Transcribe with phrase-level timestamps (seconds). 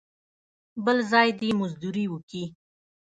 [0.85, 2.43] بل ځای دې مزدوري وکي.